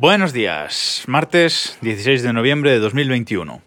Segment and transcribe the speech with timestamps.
[0.00, 3.60] Buenos días, martes 16 de noviembre de 2021.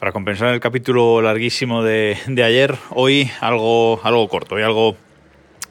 [0.00, 4.96] Para compensar el capítulo larguísimo de, ayer, hoy algo, algo corto, hoy algo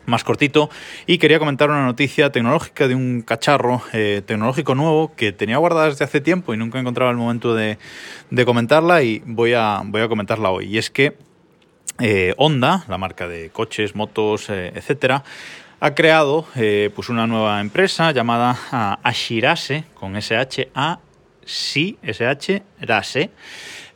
[0.06, 0.70] más cortito
[1.08, 5.88] y quería comentar una noticia tecnológica de un cacharro eh, tecnológico nuevo que tenía guardada
[5.90, 7.78] desde hace tiempo y nunca encontraba el momento de,
[8.46, 10.68] comentarla y voy a, voy a comentarla hoy.
[10.68, 11.18] Y es que
[12.00, 15.26] eh, Honda, la marca de coches, motos, eh, etcétera,
[15.80, 21.00] ha creado eh, pues una nueva empresa llamada ah, Ashirase, con SH, A,
[21.46, 23.32] sí, SH, Rase.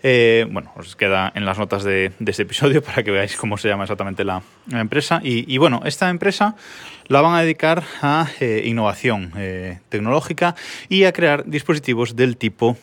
[0.04, 3.68] Eh, bueno, os queda en las notas de, este episodio para que veáis cómo se
[3.68, 5.22] llama exactamente la, empresa.
[5.24, 6.56] Y, bueno, esta empresa
[7.08, 9.32] la van a dedicar a eh, innovación
[9.90, 10.56] tecnológica
[10.90, 12.78] y a crear dispositivos del tipo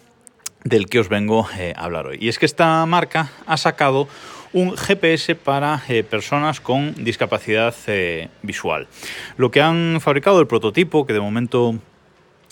[0.64, 2.18] del que os vengo a hablar hoy.
[2.20, 4.08] Y es que esta marca ha sacado
[4.52, 8.86] un GPS para eh, personas con discapacidad eh, visual.
[9.36, 11.76] Lo que han fabricado, el prototipo, que de momento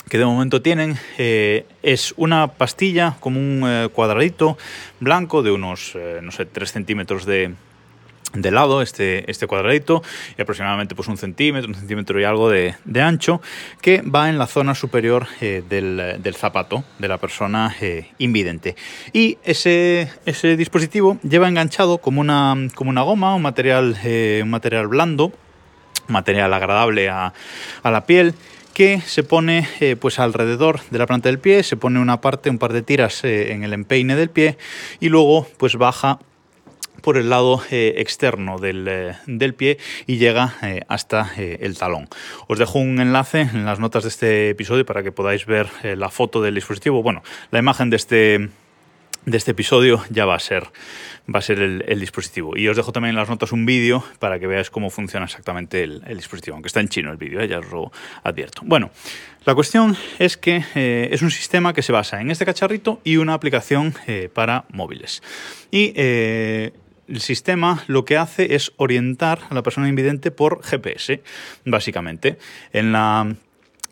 [0.08, 4.56] que de momento tienen eh, es una pastilla como un cuadradito
[5.00, 7.55] blanco de unos, no sé, 3 centímetros de,
[8.32, 10.02] de lado este, este cuadradito
[10.36, 13.41] y aproximadamente pues un centímetro, un centímetro y algo de, ancho
[13.80, 18.77] que va en la zona superior eh, del, zapato de la persona eh, invidente.
[19.12, 24.50] Y ese, ese dispositivo lleva enganchado como una, como una goma, un material, eh, un
[24.50, 25.32] material blando,
[26.08, 27.32] material agradable a,
[27.82, 28.34] a la piel
[28.74, 29.66] que se pone
[29.98, 33.24] pues alrededor de la planta del pie, se pone una parte, un par de tiras
[33.24, 34.58] en el empeine del pie
[35.00, 36.19] y luego pues baja
[37.00, 42.08] por el lado eh, externo del, eh, del, pie y llega eh, hasta el talón.
[42.48, 46.11] Os dejo un enlace en las notas de este episodio para que podáis ver la
[46.11, 47.03] foto del dispositivo.
[47.03, 48.48] Bueno, la imagen de este,
[49.25, 50.64] de este episodio ya va a ser,
[51.33, 52.56] va a ser el, dispositivo.
[52.56, 55.83] Y os dejo también en las notas un vídeo para que veáis cómo funciona exactamente
[55.83, 58.62] el, dispositivo, aunque está en chino el vídeo, ya os lo advierto.
[58.64, 58.91] Bueno,
[59.44, 63.34] la cuestión es que es un sistema que se basa en este cacharrito y una
[63.34, 63.94] aplicación
[64.32, 65.22] para móviles.
[65.71, 65.92] Y
[67.09, 71.22] el sistema lo que hace es orientar a la persona invidente por GPS,
[71.65, 72.39] básicamente.
[72.72, 73.37] En la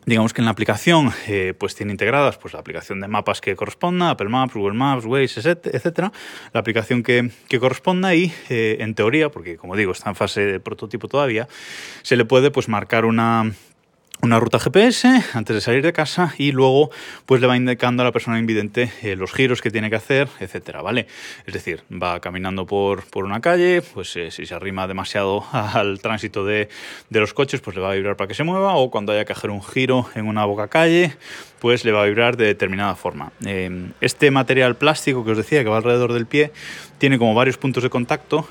[0.05, 3.55] digamos que en la aplicación eh, pues tiene integradas pues la aplicación de mapas que
[3.55, 6.11] corresponda, Apple Maps, Google Maps, Waze, etcétera,
[6.53, 10.59] la aplicación que, corresponda y eh, en teoría, porque como digo está en fase de
[10.59, 11.47] prototipo todavía,
[12.03, 13.51] se le puede pues marcar una
[14.25, 16.89] una ruta GPS antes de salir de casa y luego
[17.27, 20.27] pues le va indicando a la persona invidente eh, los giros que tiene que hacer,
[20.39, 21.05] etcétera, ¿vale?
[21.45, 25.99] Es decir, va caminando por, por una calle, pues eh, si se arrima demasiado al
[25.99, 26.69] tránsito de,
[27.09, 29.25] de, los coches, pues le va a vibrar para que se mueva, o cuando haya
[29.25, 31.15] que hacer un giro en una boca calle,
[31.59, 33.31] pues le va a vibrar de determinada forma.
[33.45, 36.51] Eh, este material plástico que os decía que va alrededor del pie
[36.97, 38.47] tiene como varios puntos de contacto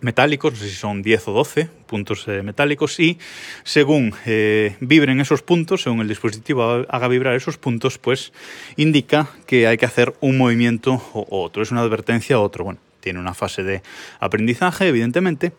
[0.00, 3.18] metálicos, no sé si son 10 o 12 puntos eh, metálicos y
[3.64, 8.32] según eh, vibren esos puntos, según el dispositivo haga vibrar esos puntos, pues
[8.76, 12.64] indica que hay que hacer un movimiento o otro, es una advertencia o otro.
[12.64, 13.82] Bueno, tiene una fase de
[14.20, 15.52] aprendizaje, evidentemente,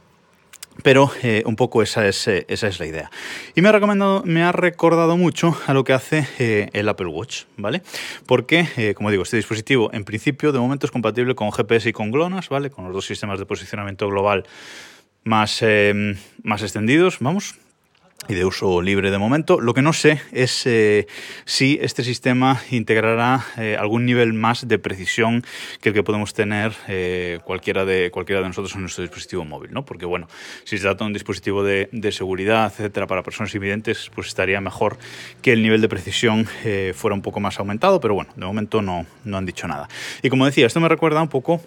[0.84, 3.12] pero eh, un poco esa es, eh, esa es la idea.
[3.56, 7.08] Y me ha, recomendado, me ha recordado mucho a lo que hace eh, el Apple
[7.08, 7.82] Watch, ¿vale?
[8.26, 12.12] Porque, como digo, este dispositivo en principio de momento es compatible con GPS y con
[12.12, 12.70] GLONASS, ¿vale?
[12.70, 14.46] Con los dos sistemas de posicionamiento global
[15.24, 15.64] más,
[16.44, 17.56] más extendidos, vamos,
[18.28, 19.59] y de uso libre de momento.
[19.61, 21.07] Lo que no sé es eh,
[21.45, 25.44] si este sistema integrará eh, algún nivel más de precisión
[25.81, 29.72] que el que podemos tener eh, cualquiera, de, cualquiera de nosotros en nuestro dispositivo móvil,
[29.72, 29.85] ¿no?
[29.85, 30.28] Porque, bueno,
[30.63, 34.59] si se trata de un dispositivo de, de seguridad, etcétera, para personas invidentes, pues estaría
[34.61, 34.97] mejor
[35.41, 36.47] que el nivel de precisión
[36.94, 39.88] fuera un poco más aumentado, pero bueno, de momento no, no han dicho nada.
[40.22, 41.61] Y como decía, esto me recuerda un poco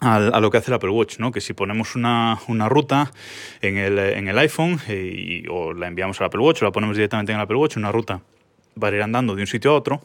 [0.00, 1.32] a, lo que hace el Apple Watch, ¿no?
[1.32, 3.12] que si ponemos una, una ruta
[3.60, 6.72] en el, en el iPhone eh, y, o la enviamos al Apple Watch o la
[6.72, 8.20] ponemos directamente en el Apple Watch, una ruta
[8.82, 10.00] va a ir andando de un sitio a otro,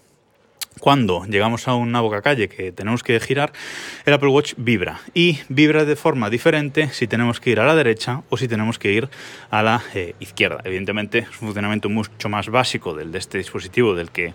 [0.80, 3.54] cuando llegamos a una boca calle que tenemos que girar,
[4.06, 7.76] el Apple Watch vibra y vibra de forma diferente si tenemos que ir a la
[7.76, 9.10] derecha o si tenemos que ir
[9.52, 10.62] a la eh, izquierda.
[10.64, 14.34] Evidentemente es un funcionamiento mucho más básico del de este dispositivo del que,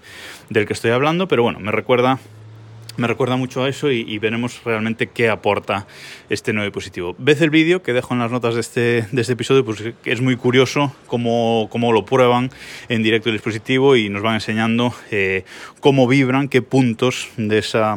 [0.48, 2.18] del que estoy hablando, pero bueno, me recuerda
[2.98, 5.86] me recuerda mucho a eso y, veremos realmente qué aporta
[6.28, 7.14] este nuevo dispositivo.
[7.18, 10.20] Ves el vídeo que dejo en las notas de este, de este episodio, pues es
[10.20, 12.50] muy curioso cómo, cómo, lo prueban
[12.88, 15.44] en directo el dispositivo y nos van enseñando eh,
[15.80, 17.96] cómo vibran, qué puntos de esa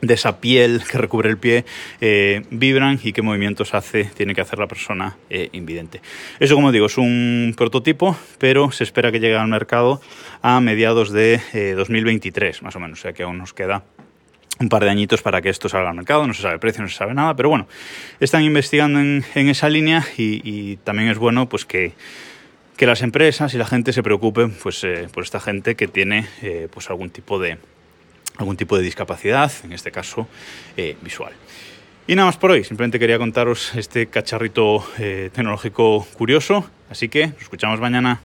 [0.00, 1.64] de esa piel que recubre el pie
[2.00, 6.00] eh, vibran y qué movimientos hace, tiene que hacer la persona eh, invidente.
[6.38, 10.00] Eso, como digo, es un prototipo, pero se espera que llegue al mercado
[10.40, 11.40] a mediados de
[11.76, 13.82] 2023, más o menos, o sea que aún nos queda
[14.60, 16.88] un par de añitos para que esto salga al mercado, no se sabe precio, no
[16.88, 17.68] se sabe nada, pero bueno,
[18.20, 21.92] están investigando en, esa línea y, también es bueno pues que,
[22.76, 26.26] que las empresas y la gente se preocupen pues, eh, por esta gente que tiene
[26.42, 27.58] eh, pues algún tipo de
[28.36, 30.28] algún tipo de discapacidad, en este caso
[30.76, 31.32] eh, visual.
[32.06, 37.42] Y nada más por hoy, simplemente quería contaros este cacharrito tecnológico curioso, así que nos
[37.42, 38.22] escuchamos mañana.